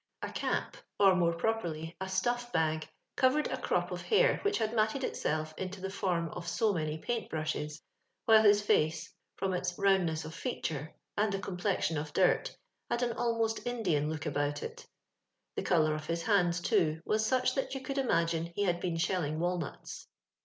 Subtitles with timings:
[0.23, 4.73] A ci4», or more properiy e atoJT bag, oovtnd a crop of hair which had
[4.73, 7.83] matted itself into the form of so many paint brushes,
[8.25, 12.57] while bis ftoe, from its roundness of foatore and the com plexion of dirt,
[12.89, 14.87] had an almost Indian look about it;
[15.55, 18.97] the colour of his hands, too, wis such that you could imagine he had been
[18.97, 20.07] shelling wahiuts.